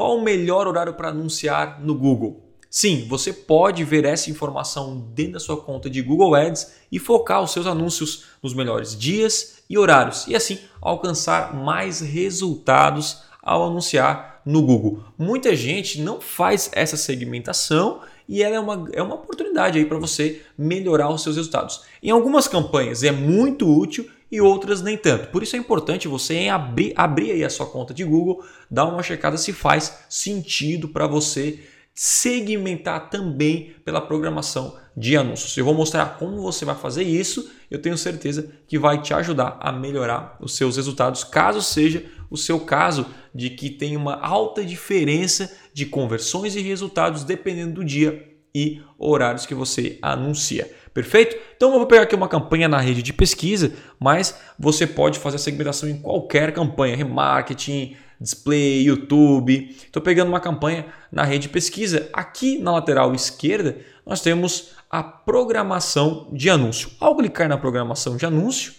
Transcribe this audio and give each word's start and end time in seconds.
qual 0.00 0.16
o 0.16 0.22
melhor 0.22 0.66
horário 0.66 0.94
para 0.94 1.10
anunciar 1.10 1.78
no 1.82 1.94
Google? 1.94 2.42
Sim, 2.70 3.06
você 3.06 3.34
pode 3.34 3.84
ver 3.84 4.06
essa 4.06 4.30
informação 4.30 4.98
dentro 5.14 5.34
da 5.34 5.40
sua 5.40 5.58
conta 5.58 5.90
de 5.90 6.00
Google 6.00 6.34
Ads 6.34 6.72
e 6.90 6.98
focar 6.98 7.42
os 7.42 7.50
seus 7.50 7.66
anúncios 7.66 8.24
nos 8.42 8.54
melhores 8.54 8.98
dias 8.98 9.56
e 9.68 9.76
horários 9.76 10.26
e 10.26 10.34
assim 10.34 10.58
alcançar 10.80 11.54
mais 11.54 12.00
resultados 12.00 13.18
ao 13.42 13.62
anunciar 13.62 14.40
no 14.46 14.62
Google. 14.62 15.04
Muita 15.18 15.54
gente 15.54 16.00
não 16.00 16.18
faz 16.18 16.70
essa 16.72 16.96
segmentação 16.96 18.00
e 18.26 18.42
ela 18.42 18.56
é 18.56 18.60
uma, 18.60 18.88
é 18.94 19.02
uma 19.02 19.16
oportunidade 19.16 19.78
aí 19.78 19.84
para 19.84 19.98
você 19.98 20.40
melhorar 20.56 21.10
os 21.10 21.22
seus 21.22 21.36
resultados. 21.36 21.82
Em 22.02 22.08
algumas 22.08 22.48
campanhas 22.48 23.02
é 23.02 23.12
muito 23.12 23.68
útil 23.68 24.08
e 24.30 24.40
outras 24.40 24.80
nem 24.80 24.96
tanto. 24.96 25.28
Por 25.28 25.42
isso 25.42 25.56
é 25.56 25.58
importante 25.58 26.08
você 26.08 26.48
abrir, 26.48 26.92
abrir 26.96 27.32
aí 27.32 27.44
a 27.44 27.50
sua 27.50 27.66
conta 27.66 27.92
de 27.92 28.04
Google, 28.04 28.44
dar 28.70 28.86
uma 28.86 29.02
checada 29.02 29.36
se 29.36 29.52
faz 29.52 30.04
sentido 30.08 30.88
para 30.88 31.06
você 31.06 31.60
segmentar 31.94 33.10
também 33.10 33.74
pela 33.84 34.00
programação 34.00 34.78
de 34.96 35.16
anúncios. 35.16 35.56
Eu 35.56 35.64
vou 35.64 35.74
mostrar 35.74 36.18
como 36.18 36.40
você 36.40 36.64
vai 36.64 36.74
fazer 36.74 37.02
isso. 37.02 37.50
Eu 37.70 37.80
tenho 37.80 37.98
certeza 37.98 38.50
que 38.66 38.78
vai 38.78 39.02
te 39.02 39.12
ajudar 39.12 39.58
a 39.60 39.72
melhorar 39.72 40.36
os 40.40 40.56
seus 40.56 40.76
resultados, 40.76 41.24
caso 41.24 41.60
seja 41.60 42.04
o 42.30 42.36
seu 42.36 42.60
caso 42.60 43.06
de 43.34 43.50
que 43.50 43.68
tem 43.68 43.96
uma 43.96 44.14
alta 44.14 44.64
diferença 44.64 45.52
de 45.74 45.86
conversões 45.86 46.54
e 46.54 46.60
resultados 46.60 47.24
dependendo 47.24 47.74
do 47.74 47.84
dia 47.84 48.28
e 48.54 48.80
horários 48.98 49.46
que 49.46 49.54
você 49.54 49.98
anuncia. 50.00 50.70
Perfeito? 50.92 51.36
Então 51.56 51.72
eu 51.72 51.78
vou 51.78 51.86
pegar 51.86 52.02
aqui 52.02 52.14
uma 52.14 52.28
campanha 52.28 52.68
na 52.68 52.78
rede 52.78 53.02
de 53.02 53.12
pesquisa, 53.12 53.72
mas 53.98 54.38
você 54.58 54.86
pode 54.86 55.18
fazer 55.18 55.36
a 55.36 55.38
segmentação 55.38 55.88
em 55.88 56.00
qualquer 56.00 56.52
campanha, 56.52 56.96
remarketing, 56.96 57.96
display, 58.20 58.82
YouTube. 58.82 59.74
Estou 59.84 60.02
pegando 60.02 60.28
uma 60.28 60.40
campanha 60.40 60.86
na 61.10 61.22
rede 61.22 61.42
de 61.42 61.48
pesquisa. 61.48 62.08
Aqui 62.12 62.58
na 62.58 62.72
lateral 62.72 63.14
esquerda, 63.14 63.78
nós 64.04 64.20
temos 64.20 64.72
a 64.90 65.02
programação 65.02 66.28
de 66.32 66.50
anúncio. 66.50 66.90
Ao 66.98 67.16
clicar 67.16 67.48
na 67.48 67.56
programação 67.56 68.16
de 68.16 68.26
anúncio, 68.26 68.74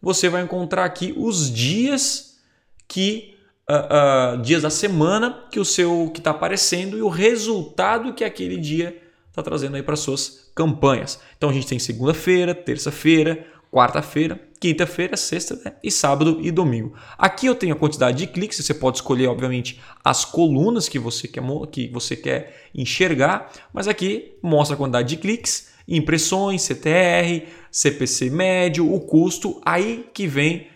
você 0.00 0.28
vai 0.28 0.42
encontrar 0.42 0.84
aqui 0.84 1.12
os 1.16 1.52
dias 1.52 2.38
que 2.88 3.36
uh, 3.68 4.38
uh, 4.38 4.42
dias 4.42 4.62
da 4.62 4.70
semana 4.70 5.44
que 5.50 5.60
o 5.60 5.64
seu 5.64 6.10
que 6.12 6.20
está 6.20 6.30
aparecendo 6.30 6.96
e 6.96 7.02
o 7.02 7.08
resultado 7.08 8.14
que 8.14 8.24
aquele 8.24 8.56
dia 8.56 9.09
está 9.40 9.50
trazendo 9.50 9.76
aí 9.76 9.82
para 9.82 9.96
suas 9.96 10.50
campanhas. 10.54 11.20
Então 11.36 11.50
a 11.50 11.52
gente 11.52 11.66
tem 11.66 11.78
segunda-feira, 11.78 12.54
terça-feira, 12.54 13.46
quarta-feira, 13.70 14.40
quinta-feira, 14.58 15.16
sexta 15.16 15.60
né? 15.64 15.72
e 15.82 15.90
sábado 15.90 16.38
e 16.42 16.50
domingo. 16.50 16.94
Aqui 17.16 17.46
eu 17.46 17.54
tenho 17.54 17.74
a 17.74 17.78
quantidade 17.78 18.18
de 18.18 18.26
cliques, 18.26 18.64
você 18.64 18.74
pode 18.74 18.98
escolher, 18.98 19.28
obviamente, 19.28 19.80
as 20.04 20.24
colunas 20.24 20.88
que 20.88 20.98
você 20.98 21.28
quer, 21.28 21.42
que 21.70 21.88
você 21.88 22.16
quer 22.16 22.68
enxergar, 22.74 23.50
mas 23.72 23.88
aqui 23.88 24.34
mostra 24.42 24.74
a 24.74 24.78
quantidade 24.78 25.08
de 25.08 25.16
cliques, 25.16 25.70
impressões, 25.86 26.62
CTR, 26.62 27.46
CPC 27.70 28.30
médio, 28.30 28.92
o 28.92 29.00
custo, 29.00 29.60
aí 29.64 30.08
que 30.12 30.26
vem 30.26 30.68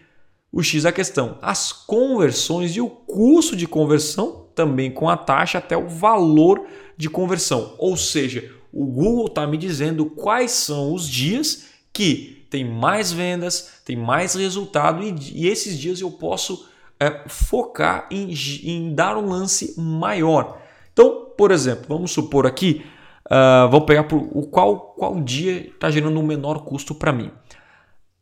o 0.51 0.63
X 0.63 0.85
da 0.85 0.93
questão. 0.93 1.39
As 1.43 1.73
conversões 1.73 2.77
e 2.77 2.81
o 2.81 2.89
custo 2.89 3.57
de 3.57 3.67
conversão, 3.67 4.47
também 4.55 4.91
com 4.91 5.09
a 5.09 5.17
taxa 5.17 5.59
até 5.59 5.77
o 5.77 5.89
valor 5.89 6.65
de 6.97 7.09
conversão. 7.09 7.75
Ou 7.79 7.97
seja, 7.97 8.53
o 8.73 8.85
Google 8.87 9.27
está 9.27 9.47
me 9.47 9.57
dizendo 9.57 10.07
quais 10.07 10.51
são 10.51 10.93
os 10.93 11.09
dias 11.09 11.67
que 11.93 12.47
tem 12.51 12.65
mais 12.65 13.13
vendas, 13.13 13.81
tem 13.85 13.97
mais 13.97 14.35
resultado 14.35 15.03
e, 15.03 15.15
e 15.33 15.49
esses 15.49 15.79
dias 15.79 16.01
eu 16.01 16.11
posso 16.11 16.69
é, 16.99 17.29
focar 17.29 18.09
em, 18.11 18.33
em, 18.63 18.95
dar 18.95 19.17
um 19.17 19.29
lance 19.29 19.75
maior. 19.79 20.61
Então, 20.93 21.33
por 21.37 21.51
exemplo, 21.51 21.85
vamos 21.89 22.13
supor 22.13 22.47
aqui, 22.47 22.85
uh, 23.27 23.69
vamos 23.69 23.87
pegar 23.87 24.05
por, 24.05 24.19
o 24.19 24.47
qual, 24.47 24.95
qual 24.97 25.21
dia 25.21 25.69
está 25.69 25.91
gerando 25.91 26.17
o 26.17 26.21
um 26.21 26.27
menor 26.27 26.65
custo 26.65 26.95
para 26.95 27.13
mim. 27.13 27.31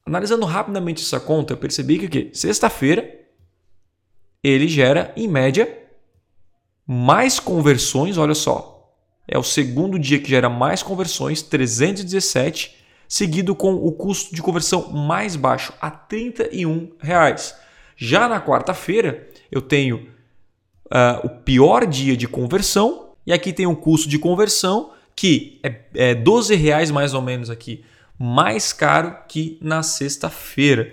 Analisando 0.05 0.47
rapidamente 0.47 1.03
essa 1.03 1.21
conta, 1.21 1.53
eu 1.53 1.59
percebi 1.59 1.99
que, 1.99 2.09
que 2.09 2.31
sexta-feira 2.37 3.21
ele 4.43 4.67
gera, 4.67 5.13
em 5.17 5.29
média, 5.29 5.82
mais 6.87 7.39
conversões. 7.39 8.19
Olha 8.19 8.35
só, 8.35 8.93
é 9.27 9.39
o 9.39 9.43
segundo 9.43 9.99
dia 9.99 10.19
que 10.19 10.31
gera 10.31 10.49
mais 10.49 10.83
conversões, 10.83 11.43
317, 11.43 12.77
seguido 13.09 13.55
com 13.55 13.75
o 13.75 13.93
custo 13.93 14.35
de 14.35 14.43
conversão 14.43 14.91
mais 14.91 15.37
baixo, 15.37 15.73
a 15.81 15.91
31 15.91 16.93
reais. 16.99 17.55
Já 17.97 18.29
na 18.29 18.41
quarta-feira, 18.41 19.29
eu 19.51 19.61
tenho 19.61 20.09
uh, 20.87 21.25
o 21.25 21.29
pior 21.29 21.87
dia 21.87 22.17
de 22.17 22.27
conversão, 22.27 23.13
e 23.27 23.33
aqui 23.33 23.53
tem 23.53 23.67
o 23.67 23.77
custo 23.77 24.09
de 24.09 24.19
conversão 24.19 24.93
que 25.15 25.61
é, 25.63 26.11
é 26.11 26.15
12 26.15 26.55
reais 26.55 26.91
mais 26.91 27.15
ou 27.15 27.23
menos 27.23 27.51
aqui 27.51 27.85
mais 28.19 28.73
caro 28.73 29.17
que 29.29 29.59
na 29.61 29.83
sexta-feira. 29.83 30.93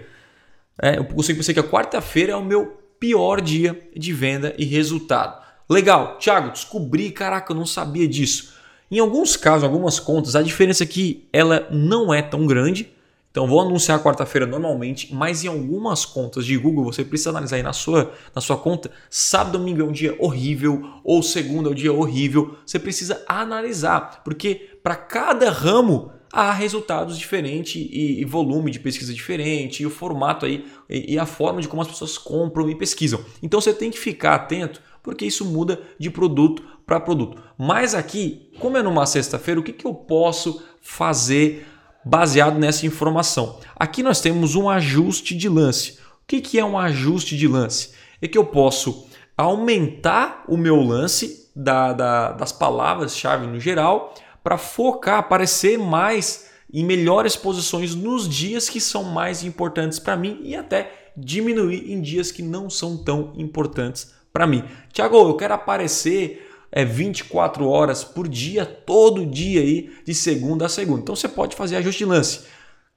É, 0.81 0.97
eu 0.97 1.05
consigo 1.05 1.37
pensar 1.37 1.53
que 1.53 1.59
a 1.59 1.63
quarta-feira 1.63 2.33
é 2.33 2.35
o 2.35 2.43
meu 2.43 2.79
pior 2.99 3.41
dia 3.41 3.79
de 3.95 4.11
venda 4.13 4.53
e 4.57 4.65
resultado. 4.65 5.39
Legal, 5.69 6.17
Thiago, 6.17 6.51
descobri, 6.51 7.11
caraca, 7.11 7.51
eu 7.53 7.55
não 7.55 7.65
sabia 7.65 8.07
disso. 8.07 8.53
Em 8.89 8.97
alguns 8.97 9.37
casos, 9.37 9.63
algumas 9.63 9.99
contas, 9.99 10.35
a 10.35 10.41
diferença 10.41 10.83
é 10.83 10.87
ela 11.31 11.67
não 11.69 12.11
é 12.11 12.23
tão 12.23 12.47
grande. 12.47 12.91
Então 13.31 13.47
vou 13.47 13.61
anunciar 13.61 14.01
quarta-feira 14.01 14.47
normalmente, 14.47 15.13
mas 15.13 15.43
em 15.43 15.47
algumas 15.47 16.03
contas 16.03 16.43
de 16.43 16.57
Google 16.57 16.83
você 16.83 17.05
precisa 17.05 17.29
analisar 17.29 17.57
aí 17.57 17.63
na 17.63 17.73
sua, 17.73 18.11
na 18.33 18.41
sua 18.41 18.57
conta, 18.57 18.89
sábado, 19.07 19.59
domingo 19.59 19.81
é 19.81 19.83
um 19.83 19.91
dia 19.91 20.15
horrível 20.17 20.83
ou 21.03 21.21
segunda 21.21 21.69
é 21.69 21.71
um 21.71 21.75
dia 21.75 21.93
horrível. 21.93 22.57
Você 22.65 22.79
precisa 22.79 23.23
analisar, 23.27 24.23
porque 24.23 24.79
para 24.81 24.95
cada 24.95 25.51
ramo 25.51 26.11
há 26.33 26.51
resultados 26.51 27.17
diferentes 27.17 27.75
e, 27.75 28.21
e, 28.21 28.25
volume 28.25 28.71
de 28.71 28.79
pesquisa 28.79 29.13
diferente, 29.13 29.83
e 29.83 29.85
o 29.85 29.89
formato 29.89 30.45
aí, 30.45 30.65
e, 30.89 31.13
e 31.13 31.19
a 31.19 31.25
forma 31.25 31.61
de 31.61 31.67
como 31.67 31.81
as 31.81 31.87
pessoas 31.87 32.17
compram 32.17 32.69
e 32.69 32.75
pesquisam. 32.75 33.23
Então 33.41 33.61
você 33.61 33.73
tem 33.73 33.91
que 33.91 33.99
ficar 33.99 34.35
atento, 34.35 34.81
porque 35.03 35.25
isso 35.25 35.45
muda 35.45 35.81
de 35.97 36.09
produto 36.09 36.63
para 36.85 36.99
produto. 36.99 37.41
Mas 37.57 37.93
aqui, 37.93 38.51
como 38.59 38.77
é 38.77 38.83
numa 38.83 39.05
sexta-feira, 39.05 39.59
o 39.59 39.63
que, 39.63 39.73
que 39.73 39.85
eu 39.85 39.93
posso 39.93 40.61
fazer 40.81 41.67
baseado 42.03 42.57
nessa 42.57 42.85
informação? 42.85 43.59
Aqui 43.75 44.01
nós 44.01 44.21
temos 44.21 44.55
um 44.55 44.69
ajuste 44.69 45.35
de 45.35 45.47
lance. 45.47 45.99
O 46.23 46.27
que, 46.27 46.41
que 46.41 46.59
é 46.59 46.65
um 46.65 46.77
ajuste 46.77 47.37
de 47.37 47.47
lance? 47.47 47.91
É 48.21 48.27
que 48.27 48.37
eu 48.37 48.45
posso 48.45 49.07
aumentar 49.37 50.43
o 50.47 50.57
meu 50.57 50.81
lance 50.81 51.49
da, 51.55 51.93
da, 51.93 52.31
das 52.31 52.51
palavras-chave 52.51 53.47
no 53.47 53.59
geral 53.59 54.13
para 54.43 54.57
focar, 54.57 55.19
aparecer 55.19 55.77
mais 55.77 56.49
em 56.71 56.83
melhores 56.83 57.35
posições 57.35 57.95
nos 57.95 58.27
dias 58.27 58.69
que 58.69 58.79
são 58.79 59.03
mais 59.03 59.43
importantes 59.43 59.99
para 59.99 60.15
mim 60.15 60.39
e 60.43 60.55
até 60.55 61.11
diminuir 61.17 61.91
em 61.91 62.01
dias 62.01 62.31
que 62.31 62.41
não 62.41 62.69
são 62.69 62.97
tão 62.97 63.33
importantes 63.35 64.13
para 64.39 64.47
mim. 64.47 64.63
Tiago, 64.93 65.17
eu 65.17 65.35
quero 65.35 65.53
aparecer 65.53 66.45
é 66.71 66.85
24 66.85 67.67
horas 67.67 68.05
por 68.05 68.25
dia, 68.25 68.65
todo 68.65 69.25
dia 69.25 69.59
aí, 69.59 69.91
de 70.05 70.15
segunda 70.15 70.67
a 70.67 70.69
segunda. 70.69 71.01
Então 71.01 71.13
você 71.13 71.27
pode 71.27 71.57
fazer 71.57 71.75
ajuste 71.75 72.05
de 72.05 72.09
lance. 72.09 72.45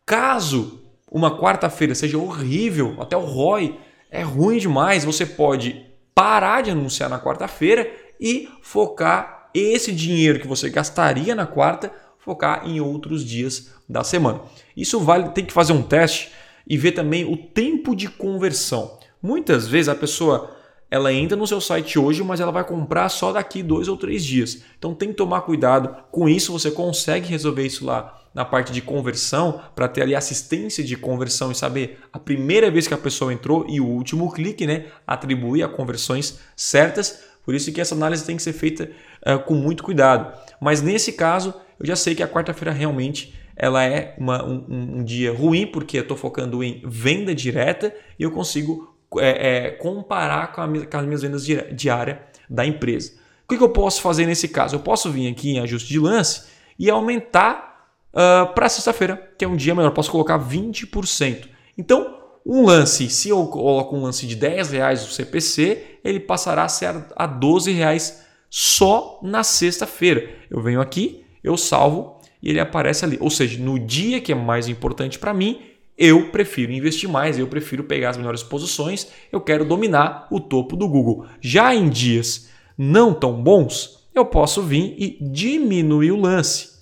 Caso 0.06 0.80
uma 1.10 1.36
quarta-feira 1.36 1.96
seja 1.96 2.16
horrível, 2.16 2.94
até 3.00 3.16
o 3.16 3.24
ROI 3.24 3.76
é 4.08 4.22
ruim 4.22 4.58
demais, 4.58 5.04
você 5.04 5.26
pode 5.26 5.84
parar 6.14 6.62
de 6.62 6.70
anunciar 6.70 7.10
na 7.10 7.18
quarta-feira 7.18 7.90
e 8.20 8.48
focar 8.62 9.50
esse 9.52 9.90
dinheiro 9.90 10.38
que 10.38 10.46
você 10.46 10.70
gastaria 10.70 11.34
na 11.34 11.46
quarta, 11.46 11.92
focar 12.18 12.68
em 12.68 12.80
outros 12.80 13.24
dias 13.24 13.72
da 13.88 14.04
semana. 14.04 14.42
Isso 14.76 15.00
vale, 15.00 15.30
tem 15.30 15.44
que 15.44 15.52
fazer 15.52 15.72
um 15.72 15.82
teste 15.82 16.30
e 16.68 16.76
ver 16.78 16.92
também 16.92 17.24
o 17.24 17.36
tempo 17.36 17.96
de 17.96 18.08
conversão. 18.08 18.96
Muitas 19.20 19.66
vezes 19.66 19.88
a 19.88 19.94
pessoa 19.94 20.61
ela 20.92 21.10
entra 21.10 21.34
no 21.34 21.46
seu 21.46 21.58
site 21.58 21.98
hoje, 21.98 22.22
mas 22.22 22.38
ela 22.38 22.52
vai 22.52 22.64
comprar 22.64 23.08
só 23.08 23.32
daqui 23.32 23.62
dois 23.62 23.88
ou 23.88 23.96
três 23.96 24.22
dias. 24.22 24.62
Então 24.78 24.94
tem 24.94 25.08
que 25.08 25.14
tomar 25.14 25.40
cuidado. 25.40 25.96
Com 26.10 26.28
isso 26.28 26.52
você 26.52 26.70
consegue 26.70 27.28
resolver 27.28 27.64
isso 27.64 27.86
lá 27.86 28.20
na 28.34 28.44
parte 28.44 28.72
de 28.72 28.82
conversão 28.82 29.58
para 29.74 29.88
ter 29.88 30.02
ali 30.02 30.14
assistência 30.14 30.84
de 30.84 30.94
conversão 30.94 31.50
e 31.50 31.54
saber 31.54 32.00
a 32.12 32.18
primeira 32.18 32.70
vez 32.70 32.86
que 32.86 32.92
a 32.92 32.98
pessoa 32.98 33.32
entrou 33.32 33.64
e 33.66 33.80
o 33.80 33.86
último 33.86 34.30
clique, 34.30 34.66
né? 34.66 34.86
Atribuir 35.06 35.62
a 35.62 35.68
conversões 35.68 36.38
certas 36.54 37.32
por 37.44 37.54
isso 37.54 37.72
que 37.72 37.80
essa 37.80 37.94
análise 37.94 38.24
tem 38.24 38.36
que 38.36 38.42
ser 38.42 38.52
feita 38.52 38.90
uh, 39.26 39.38
com 39.40 39.54
muito 39.54 39.82
cuidado. 39.82 40.32
Mas 40.60 40.80
nesse 40.80 41.12
caso, 41.12 41.54
eu 41.78 41.86
já 41.86 41.96
sei 41.96 42.14
que 42.14 42.22
a 42.22 42.28
quarta-feira 42.28 42.70
realmente 42.70 43.34
ela 43.56 43.84
é 43.84 44.14
uma, 44.18 44.44
um, 44.44 44.98
um, 44.98 45.04
dia 45.04 45.32
ruim, 45.32 45.66
porque 45.66 45.98
eu 45.98 46.02
estou 46.02 46.16
focando 46.16 46.62
em 46.62 46.82
venda 46.84 47.34
direta 47.34 47.94
e 48.18 48.22
eu 48.22 48.30
consigo 48.30 48.91
é, 49.18 49.66
é, 49.66 49.70
comparar 49.70 50.52
com, 50.52 50.60
a, 50.60 50.68
com, 50.68 50.96
as 50.96 51.04
minhas 51.04 51.22
vendas 51.22 51.44
diárias 51.44 52.18
da 52.48 52.64
empresa. 52.64 53.12
O 53.44 53.48
que, 53.48 53.58
que, 53.58 53.62
eu 53.62 53.68
posso 53.68 54.00
fazer 54.00 54.26
nesse 54.26 54.48
caso? 54.48 54.76
Eu 54.76 54.80
posso 54.80 55.10
vir 55.10 55.30
aqui 55.30 55.50
em 55.50 55.60
ajuste 55.60 55.88
de 55.88 55.98
lance 55.98 56.44
e 56.78 56.90
aumentar 56.90 57.90
uh, 58.12 58.52
para 58.54 58.68
sexta-feira, 58.68 59.32
que 59.36 59.44
é 59.44 59.48
um 59.48 59.56
dia 59.56 59.74
melhor. 59.74 59.90
Posso 59.90 60.10
colocar 60.10 60.38
20%. 60.38 61.48
Então, 61.76 62.18
um 62.44 62.64
lance, 62.66 63.08
se 63.08 63.28
eu 63.28 63.46
coloco 63.46 63.96
um 63.96 64.02
lance 64.02 64.26
de 64.26 64.34
10 64.36 64.72
reais 64.72 65.04
o 65.04 65.10
CPC, 65.10 65.98
ele 66.02 66.20
passará 66.20 66.64
a 66.64 66.68
ser 66.68 67.04
a 67.14 67.26
12 67.26 67.70
reais 67.72 68.24
só 68.50 69.20
na 69.22 69.44
sexta-feira. 69.44 70.28
Eu 70.50 70.60
venho 70.60 70.80
aqui, 70.80 71.24
eu 71.42 71.56
salvo 71.56 72.20
e 72.42 72.50
ele 72.50 72.60
aparece 72.60 73.04
ali. 73.04 73.16
Ou 73.20 73.30
seja, 73.30 73.62
no 73.62 73.78
dia 73.78 74.20
que 74.20 74.32
é 74.32 74.34
mais 74.34 74.68
importante 74.68 75.18
para 75.18 75.32
mim, 75.32 75.60
eu 76.04 76.30
prefiro 76.30 76.72
investir 76.72 77.08
mais, 77.08 77.38
eu 77.38 77.46
prefiro 77.46 77.84
pegar 77.84 78.10
as 78.10 78.16
melhores 78.16 78.42
posições, 78.42 79.06
eu 79.30 79.40
quero 79.40 79.64
dominar 79.64 80.26
o 80.32 80.40
topo 80.40 80.74
do 80.74 80.88
Google. 80.88 81.26
Já 81.40 81.72
em 81.72 81.88
dias 81.88 82.50
não 82.76 83.14
tão 83.14 83.40
bons, 83.40 84.08
eu 84.12 84.26
posso 84.26 84.62
vir 84.62 84.96
e 84.98 85.16
diminuir 85.20 86.10
o 86.10 86.20
lance. 86.20 86.72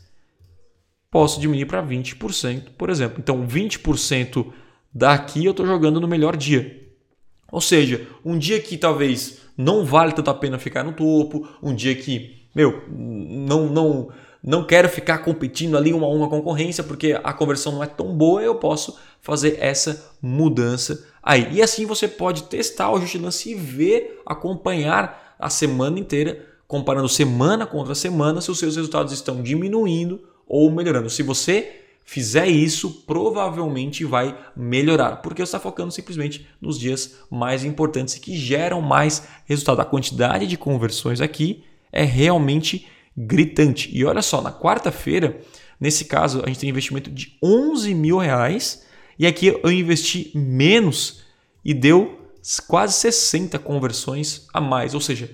Posso 1.10 1.38
diminuir 1.38 1.66
para 1.66 1.86
20%, 1.86 2.70
por 2.78 2.88
exemplo. 2.88 3.18
Então, 3.18 3.46
20% 3.46 4.50
daqui 4.90 5.44
eu 5.44 5.50
estou 5.50 5.66
jogando 5.66 6.00
no 6.00 6.08
melhor 6.08 6.34
dia. 6.34 6.88
Ou 7.52 7.60
seja, 7.60 8.06
um 8.24 8.38
dia 8.38 8.58
que 8.58 8.78
talvez 8.78 9.42
não 9.54 9.84
vale 9.84 10.12
tanto 10.12 10.30
a 10.30 10.34
pena 10.34 10.58
ficar 10.58 10.82
no 10.82 10.94
topo, 10.94 11.46
um 11.62 11.74
dia 11.74 11.94
que, 11.94 12.46
meu, 12.54 12.84
não, 12.88 13.68
não, 13.68 14.08
não 14.42 14.64
quero 14.64 14.88
ficar 14.88 15.18
competindo 15.18 15.76
ali 15.76 15.92
uma 15.92 16.06
a 16.06 16.10
uma 16.10 16.28
concorrência 16.28 16.82
porque 16.82 17.18
a 17.22 17.32
conversão 17.32 17.72
não 17.72 17.82
é 17.82 17.86
tão 17.86 18.14
boa, 18.14 18.42
eu 18.42 18.54
posso 18.54 18.98
fazer 19.20 19.58
essa 19.60 20.12
mudança 20.20 21.06
aí. 21.22 21.48
E 21.52 21.62
assim 21.62 21.84
você 21.84 22.08
pode 22.08 22.44
testar 22.44 22.90
o 22.90 22.96
ajuste 22.96 23.18
lance 23.18 23.50
e 23.50 23.54
ver, 23.54 24.20
acompanhar 24.24 25.36
a 25.38 25.50
semana 25.50 25.98
inteira, 25.98 26.46
comparando 26.66 27.08
semana 27.08 27.66
contra 27.66 27.94
semana, 27.94 28.40
se 28.40 28.50
os 28.50 28.58
seus 28.58 28.76
resultados 28.76 29.12
estão 29.12 29.42
diminuindo 29.42 30.20
ou 30.46 30.70
melhorando. 30.70 31.10
Se 31.10 31.22
você 31.22 31.80
fizer 32.04 32.48
isso, 32.48 33.04
provavelmente 33.06 34.04
vai 34.04 34.36
melhorar, 34.56 35.16
porque 35.16 35.42
você 35.42 35.48
está 35.48 35.60
focando 35.60 35.92
simplesmente 35.92 36.46
nos 36.60 36.78
dias 36.78 37.18
mais 37.30 37.64
importantes 37.64 38.16
que 38.16 38.36
geram 38.36 38.80
mais 38.80 39.28
resultado. 39.44 39.80
A 39.80 39.84
quantidade 39.84 40.46
de 40.46 40.56
conversões 40.56 41.20
aqui 41.20 41.62
é 41.92 42.02
realmente 42.02 42.86
gritante. 43.16 43.90
E 43.92 44.04
olha 44.04 44.22
só, 44.22 44.40
na 44.40 44.52
quarta-feira, 44.52 45.40
nesse 45.78 46.04
caso, 46.04 46.42
a 46.44 46.48
gente 46.48 46.60
tem 46.60 46.70
investimento 46.70 47.10
de 47.10 47.36
11 47.42 47.94
mil 47.94 48.18
reais 48.18 48.84
e 49.18 49.26
aqui 49.26 49.48
eu 49.48 49.70
investi 49.70 50.30
menos 50.34 51.22
e 51.64 51.74
deu 51.74 52.20
quase 52.66 52.94
60 52.94 53.58
conversões 53.58 54.48
a 54.52 54.60
mais, 54.60 54.94
ou 54.94 55.00
seja, 55.00 55.30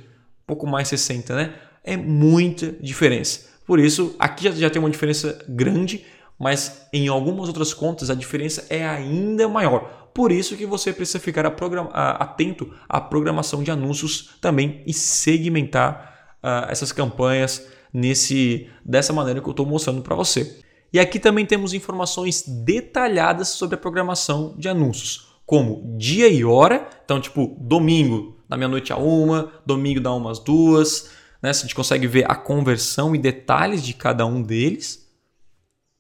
pouco 0.47 0.67
mais 0.67 0.89
60, 0.89 1.35
né? 1.35 1.55
É 1.85 1.97
muita 1.97 2.73
diferença. 2.73 3.47
Por 3.65 3.79
isso, 3.79 4.15
aqui 4.19 4.51
já, 4.51 4.71
tem 4.71 4.81
uma 4.81 4.91
diferença 4.91 5.45
grande, 5.49 6.05
mas 6.39 6.87
em 6.93 7.09
algumas 7.09 7.49
outras 7.49 7.73
contas 7.73 8.11
a 8.11 8.15
diferença 8.15 8.65
é 8.69 8.87
ainda 8.87 9.49
maior. 9.49 10.11
Por 10.15 10.33
isso 10.33 10.57
que 10.57 10.65
você 10.65 10.93
precisa 10.93 11.19
ficar 11.21 11.47
atento 11.47 12.73
à 12.89 13.01
programação 13.01 13.63
de 13.63 13.71
anúncios 13.71 14.37
também 14.41 14.83
e 14.87 14.93
segmentar 14.93 16.16
uh, 16.47 16.71
essas 16.71 16.93
campanhas 16.93 17.67
nesse 17.93 18.69
dessa 18.85 19.13
maneira 19.13 19.41
que 19.41 19.49
eu 19.49 19.51
estou 19.51 19.67
mostrando 19.67 20.03
para 20.03 20.15
você. 20.15 20.61
E 20.93 21.01
aqui 21.01 21.19
também 21.19 21.45
temos 21.45 21.75
informações 21.75 22.45
detalhadas 22.47 23.49
sobre 23.49 23.75
a 23.75 23.79
programação 23.79 24.55
de 24.57 24.69
anúncios, 24.69 25.41
como 25.45 25.97
dia 25.99 26.29
e 26.29 26.45
hora, 26.45 26.89
então 27.05 27.21
tipo 27.21 27.57
domingo 27.61 28.37
da 28.49 28.57
meia-noite 28.57 28.93
a 28.93 28.97
uma, 28.97 29.53
domingo 29.67 30.01
da 30.01 30.13
uma 30.13 30.31
às 30.31 30.39
duas, 30.39 31.11
né? 31.43 31.51
A 31.51 31.53
gente 31.53 31.75
consegue 31.75 32.07
ver 32.07 32.31
a 32.31 32.35
conversão 32.37 33.15
e 33.15 33.19
detalhes 33.19 33.83
de 33.83 33.93
cada 33.93 34.25
um 34.25 34.41
deles. 34.41 35.05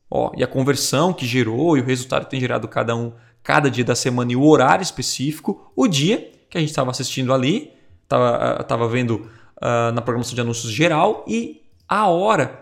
Ó, 0.08 0.31
e 0.37 0.44
a 0.44 0.46
conversão 0.46 1.12
que 1.12 1.26
gerou 1.26 1.76
e 1.76 1.81
o 1.81 1.84
resultado 1.84 2.25
que 2.25 2.31
tem 2.31 2.40
gerado 2.40 2.69
cada 2.69 2.94
um, 2.94 3.12
cada 3.43 3.69
dia 3.69 3.84
da 3.84 3.96
semana 3.96 4.32
e 4.32 4.37
o 4.37 4.44
horário 4.44 4.84
específico, 4.84 5.72
o 5.75 5.88
dia 5.88 6.31
que 6.48 6.56
a 6.56 6.60
gente 6.60 6.70
estava 6.70 6.93
assistindo 6.93 7.34
ali, 7.34 7.72
estava 8.04 8.62
tava 8.62 8.88
vendo 8.88 9.28
uh, 9.56 9.93
na 9.93 10.03
programação 10.03 10.35
de 10.35 10.41
anúncios 10.41 10.73
geral 10.73 11.25
e 11.26 11.62
a 11.88 12.08
hora, 12.08 12.58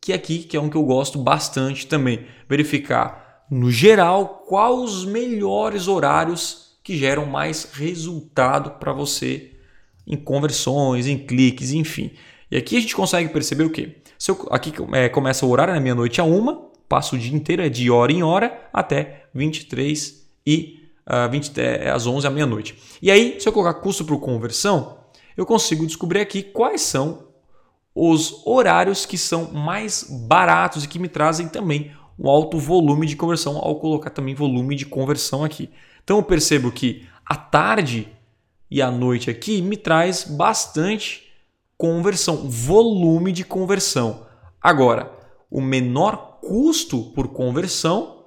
que 0.00 0.12
é 0.12 0.16
aqui 0.16 0.40
que 0.40 0.56
é 0.56 0.60
um 0.60 0.68
que 0.68 0.76
eu 0.76 0.84
gosto 0.84 1.18
bastante 1.18 1.86
também, 1.86 2.26
verificar 2.48 3.44
no 3.50 3.70
geral 3.70 4.44
quais 4.48 4.74
os 4.74 5.04
melhores 5.04 5.88
horários 5.88 6.78
que 6.82 6.96
geram 6.96 7.26
mais 7.26 7.70
resultado 7.72 8.72
para 8.72 8.92
você 8.92 9.52
em 10.06 10.16
conversões, 10.16 11.06
em 11.06 11.18
cliques, 11.18 11.72
enfim. 11.72 12.10
E 12.50 12.56
aqui 12.56 12.76
a 12.76 12.80
gente 12.80 12.96
consegue 12.96 13.28
perceber 13.28 13.64
o 13.64 13.70
quê? 13.70 13.96
Se 14.18 14.30
eu, 14.30 14.48
aqui 14.50 14.72
é, 14.92 15.08
começa 15.08 15.46
o 15.46 15.50
horário 15.50 15.72
na 15.72 15.78
né, 15.78 15.84
meia-noite 15.84 16.20
a 16.20 16.24
uma, 16.24 16.70
passo 16.88 17.14
o 17.14 17.18
dia 17.18 17.34
inteiro, 17.34 17.62
é 17.62 17.68
de 17.68 17.90
hora 17.90 18.12
em 18.12 18.22
hora 18.22 18.68
até 18.72 19.26
23 19.34 20.28
e 20.46 20.80
uh, 21.06 21.30
20, 21.30 21.58
é, 21.60 21.90
às 21.90 22.06
11 22.06 22.26
à 22.26 22.30
meia-noite. 22.30 22.76
E 23.00 23.10
aí, 23.10 23.40
se 23.40 23.48
eu 23.48 23.52
colocar 23.52 23.74
custo 23.80 24.04
por 24.04 24.18
conversão, 24.18 24.98
eu 25.36 25.46
consigo 25.46 25.86
descobrir 25.86 26.20
aqui 26.20 26.42
quais 26.42 26.82
são 26.82 27.28
os 27.94 28.46
horários 28.46 29.04
que 29.04 29.18
são 29.18 29.52
mais 29.52 30.04
baratos 30.26 30.84
e 30.84 30.88
que 30.88 30.98
me 30.98 31.08
trazem 31.08 31.48
também 31.48 31.92
um 32.18 32.28
alto 32.28 32.58
volume 32.58 33.06
de 33.06 33.16
conversão 33.16 33.58
ao 33.58 33.76
colocar 33.76 34.10
também 34.10 34.34
volume 34.34 34.74
de 34.74 34.86
conversão 34.86 35.44
aqui. 35.44 35.70
Então 36.02 36.16
eu 36.18 36.22
percebo 36.22 36.70
que 36.70 37.06
a 37.24 37.36
tarde 37.36 38.08
e 38.70 38.80
a 38.80 38.90
noite 38.90 39.30
aqui 39.30 39.60
me 39.60 39.76
traz 39.76 40.24
bastante 40.24 41.30
conversão, 41.76 42.48
volume 42.48 43.32
de 43.32 43.44
conversão. 43.44 44.26
Agora, 44.60 45.12
o 45.50 45.60
menor 45.60 46.38
custo 46.40 47.10
por 47.14 47.28
conversão 47.28 48.24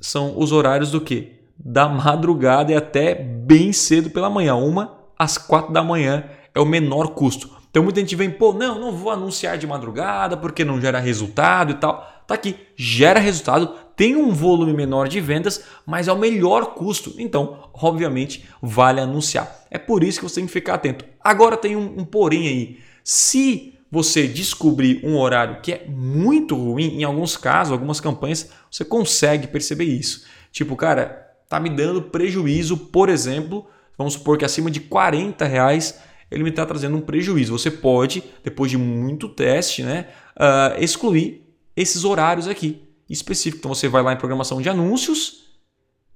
são 0.00 0.38
os 0.38 0.52
horários 0.52 0.90
do 0.90 1.00
que? 1.00 1.40
Da 1.58 1.88
madrugada 1.88 2.72
e 2.72 2.74
até 2.74 3.14
bem 3.14 3.72
cedo 3.72 4.10
pela 4.10 4.30
manhã. 4.30 4.54
Uma 4.54 4.99
às 5.20 5.36
quatro 5.36 5.70
da 5.70 5.84
manhã 5.84 6.24
é 6.54 6.58
o 6.58 6.64
menor 6.64 7.08
custo. 7.08 7.50
Então 7.70 7.82
muita 7.82 8.00
gente 8.00 8.16
vem, 8.16 8.30
pô, 8.30 8.54
não, 8.54 8.80
não 8.80 8.90
vou 8.90 9.12
anunciar 9.12 9.58
de 9.58 9.66
madrugada 9.66 10.34
porque 10.34 10.64
não 10.64 10.80
gera 10.80 10.98
resultado 10.98 11.72
e 11.72 11.74
tal. 11.74 12.10
Tá 12.26 12.34
aqui, 12.36 12.56
gera 12.74 13.20
resultado, 13.20 13.74
tem 13.94 14.16
um 14.16 14.32
volume 14.32 14.72
menor 14.72 15.08
de 15.08 15.20
vendas, 15.20 15.62
mas 15.84 16.08
é 16.08 16.12
o 16.12 16.18
melhor 16.18 16.72
custo. 16.72 17.12
Então, 17.18 17.68
obviamente, 17.74 18.48
vale 18.62 18.98
anunciar. 18.98 19.66
É 19.70 19.76
por 19.76 20.02
isso 20.02 20.20
que 20.20 20.24
você 20.24 20.36
tem 20.36 20.46
que 20.46 20.52
ficar 20.52 20.74
atento. 20.74 21.04
Agora 21.22 21.54
tem 21.54 21.76
um, 21.76 22.00
um 22.00 22.04
porém 22.04 22.48
aí. 22.48 22.78
Se 23.04 23.74
você 23.90 24.26
descobrir 24.26 25.04
um 25.04 25.18
horário 25.18 25.60
que 25.60 25.72
é 25.72 25.84
muito 25.86 26.54
ruim, 26.54 26.98
em 26.98 27.04
alguns 27.04 27.36
casos, 27.36 27.72
algumas 27.72 28.00
campanhas, 28.00 28.50
você 28.70 28.86
consegue 28.86 29.48
perceber 29.48 29.84
isso. 29.84 30.24
Tipo, 30.50 30.76
cara, 30.76 31.30
tá 31.46 31.60
me 31.60 31.68
dando 31.68 32.00
prejuízo, 32.00 32.76
por 32.76 33.10
exemplo, 33.10 33.66
vamos 34.00 34.14
supor 34.14 34.38
que 34.38 34.46
acima 34.46 34.70
de 34.70 34.80
40 34.80 35.44
reais 35.44 36.00
ele 36.30 36.42
me 36.42 36.48
está 36.48 36.64
trazendo 36.64 36.96
um 36.96 37.02
prejuízo. 37.02 37.52
Você 37.52 37.70
pode, 37.70 38.24
depois 38.42 38.70
de 38.70 38.78
muito 38.78 39.28
teste, 39.28 39.82
né, 39.82 40.08
uh, 40.38 40.82
excluir 40.82 41.46
esses 41.76 42.02
horários 42.02 42.48
aqui 42.48 42.82
específicos. 43.10 43.58
Então 43.58 43.74
você 43.74 43.88
vai 43.88 44.02
lá 44.02 44.14
em 44.14 44.16
programação 44.16 44.62
de 44.62 44.70
anúncios, 44.70 45.50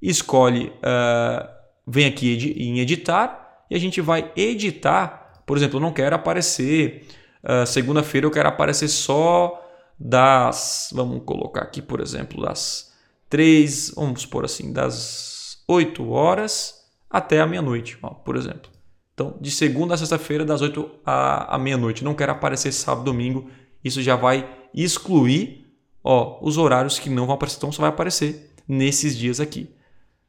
escolhe, 0.00 0.68
uh, 0.78 1.46
vem 1.86 2.06
aqui 2.06 2.54
em 2.56 2.80
editar 2.80 3.66
e 3.70 3.76
a 3.76 3.78
gente 3.78 4.00
vai 4.00 4.32
editar. 4.34 5.42
Por 5.44 5.58
exemplo, 5.58 5.76
eu 5.76 5.82
não 5.82 5.92
quero 5.92 6.16
aparecer 6.16 7.06
uh, 7.42 7.66
segunda-feira, 7.66 8.26
eu 8.26 8.30
quero 8.30 8.48
aparecer 8.48 8.88
só 8.88 9.62
das, 10.00 10.88
vamos 10.90 11.22
colocar 11.26 11.60
aqui, 11.60 11.82
por 11.82 12.00
exemplo, 12.00 12.40
das 12.42 12.94
3, 13.28 13.92
vamos 13.94 14.22
supor 14.22 14.46
assim, 14.46 14.72
das 14.72 15.62
8 15.68 16.10
horas 16.10 16.83
até 17.14 17.40
a 17.40 17.46
meia-noite, 17.46 17.96
por 18.24 18.34
exemplo. 18.34 18.68
Então, 19.14 19.38
de 19.40 19.48
segunda 19.48 19.94
a 19.94 19.96
sexta-feira, 19.96 20.44
das 20.44 20.60
8 20.60 20.90
à, 21.06 21.54
à 21.54 21.56
meia-noite. 21.56 22.02
Não 22.02 22.12
quero 22.12 22.32
aparecer 22.32 22.72
sábado, 22.72 23.04
domingo. 23.04 23.48
Isso 23.84 24.02
já 24.02 24.16
vai 24.16 24.50
excluir 24.74 25.64
ó, 26.02 26.40
os 26.42 26.58
horários 26.58 26.98
que 26.98 27.08
não 27.08 27.24
vão 27.24 27.36
aparecer. 27.36 27.58
Então, 27.58 27.70
só 27.70 27.82
vai 27.82 27.90
aparecer 27.90 28.52
nesses 28.66 29.16
dias 29.16 29.38
aqui. 29.38 29.70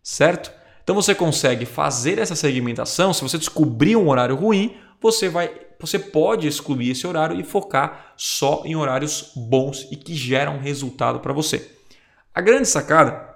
Certo? 0.03 0.51
Então, 0.83 0.93
você 0.93 1.15
consegue 1.15 1.65
fazer 1.65 2.19
essa 2.19 2.35
segmentação. 2.35 3.11
Se 3.11 3.23
você 3.23 3.39
descobrir 3.39 3.95
um 3.95 4.07
horário 4.07 4.35
ruim, 4.35 4.77
você 5.01 5.27
vai 5.27 5.51
você 5.79 5.99
pode 5.99 6.47
excluir 6.47 6.91
esse 6.91 7.05
horário 7.05 7.37
e 7.37 7.43
focar 7.43 8.13
só 8.15 8.61
em 8.63 8.75
horários 8.75 9.33
bons 9.35 9.87
e 9.91 9.95
que 9.97 10.15
geram 10.15 10.57
resultado 10.57 11.19
para 11.19 11.33
você. 11.33 11.69
A 12.33 12.39
grande 12.39 12.67
sacada 12.67 13.35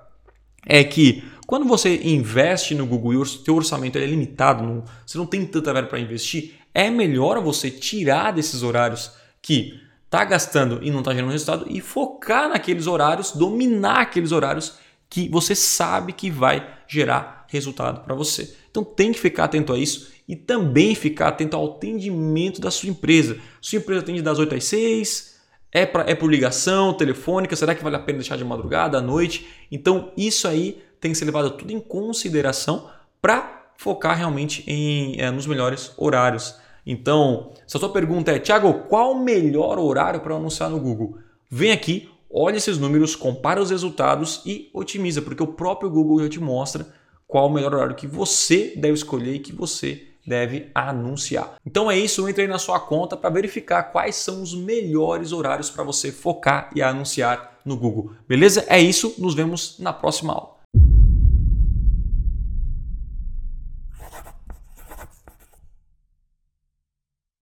é 0.66 0.84
que 0.84 1.24
quando 1.50 1.66
você 1.66 2.00
investe 2.04 2.76
no 2.76 2.86
Google 2.86 3.14
e 3.14 3.18
o 3.18 3.26
seu 3.26 3.56
orçamento 3.56 3.98
é 3.98 4.06
limitado, 4.06 4.64
não, 4.64 4.84
você 5.04 5.18
não 5.18 5.26
tem 5.26 5.44
tanta 5.44 5.74
verba 5.74 5.90
para 5.90 6.00
investir, 6.00 6.60
é 6.76 6.92
melhor 6.92 7.42
você 7.42 7.72
tirar 7.72 8.32
desses 8.32 8.62
horários 8.62 9.14
que 9.42 9.82
está 10.06 10.24
gastando 10.24 10.78
e 10.84 10.92
não 10.92 11.00
está 11.00 11.12
gerando 11.12 11.32
resultado 11.32 11.66
e 11.68 11.82
focar 11.82 12.50
naqueles 12.50 12.86
horários, 12.86 13.32
dominar 13.32 14.02
aqueles 14.02 14.32
horários 14.32 14.78
que 15.10 15.28
você 15.28 15.56
sabe 15.56 16.14
que 16.14 16.30
vai 16.30 16.72
gerar 16.88 17.48
resultado 17.48 18.02
para 18.02 18.14
você. 18.14 18.56
Então 18.70 18.84
tem 18.84 19.12
que 19.12 19.20
ficar 19.20 19.46
atento 19.46 19.74
a 19.74 19.80
isso 19.80 20.12
e 20.28 20.36
também 20.36 20.94
ficar 20.94 21.30
atento 21.30 21.58
ao 21.58 21.66
atendimento 21.66 22.62
da 22.62 22.70
sua 22.70 22.90
empresa. 22.90 23.40
Sua 23.60 23.80
empresa 23.80 24.02
atende 24.02 24.22
das 24.22 24.38
8 24.38 24.54
às 24.54 24.66
6, 24.66 25.40
é, 25.72 25.88
pra, 25.88 26.04
é 26.08 26.14
por 26.14 26.30
ligação, 26.30 26.94
telefônica, 26.94 27.56
será 27.56 27.74
que 27.74 27.84
vale 27.84 27.96
a 27.96 28.00
pena 28.00 28.20
deixar 28.20 28.38
de 28.38 28.46
madrugada, 28.46 29.00
à 29.00 29.02
noite? 29.02 29.48
Então 29.72 30.12
isso 30.16 30.48
aí 30.48 30.80
tem 31.00 31.12
que 31.12 31.18
ser 31.18 31.26
levado 31.26 31.52
tudo 31.52 31.72
em 31.72 31.80
consideração 31.80 32.90
para 33.22 33.72
focar 33.78 34.18
realmente 34.18 34.64
em, 34.68 35.20
é, 35.20 35.32
nos 35.32 35.48
melhores 35.48 35.94
horários. 35.98 36.56
Então, 36.86 37.52
se 37.66 37.78
a 37.78 37.80
sua 37.80 37.90
pergunta 37.90 38.32
é, 38.32 38.40
Thiago, 38.40 38.86
qual 38.90 39.12
o 39.14 39.24
melhor 39.24 39.78
horário 39.78 40.20
para 40.20 40.36
anunciar 40.36 40.70
no 40.70 40.80
Google? 40.80 41.18
Vem 41.50 41.72
aqui, 41.72 42.10
olha 42.30 42.58
esses 42.58 42.78
números, 42.78 43.16
compara 43.16 43.62
os 43.62 43.70
resultados 43.70 44.42
e 44.46 44.70
otimiza, 44.74 45.22
porque 45.22 45.44
o 45.44 45.48
próprio 45.48 45.90
Google 45.90 46.22
já 46.22 46.30
te 46.30 46.40
mostra 46.40 46.88
qual 47.28 47.48
o 47.48 47.54
melhor 47.54 47.74
horário 47.74 47.96
que 47.96 48.08
você 48.08 48.74
deve 48.76 48.96
escolher 48.96 49.36
e 49.36 49.40
que 49.40 49.54
você 49.54 50.08
deve 50.26 50.70
anunciar. 50.76 51.56
Então 51.66 51.90
é 51.90 51.98
isso, 51.98 52.28
entre 52.28 52.44
aí 52.44 52.48
na 52.48 52.60
sua 52.60 52.80
conta 52.80 53.16
para 53.16 53.30
verificar 53.30 53.84
quais 53.84 54.16
são 54.16 54.42
os 54.42 54.54
melhores 54.54 55.32
horários 55.32 55.70
para 55.70 55.84
você 55.84 56.12
focar 56.12 56.70
e 56.76 56.82
anunciar 56.82 57.60
no 57.64 57.78
Google. 57.78 58.12
Beleza? 58.28 58.66
É 58.68 58.80
isso, 58.80 59.16
nos 59.18 59.34
vemos 59.34 59.78
na 59.80 59.94
próxima 59.94 60.34
aula. 60.34 60.59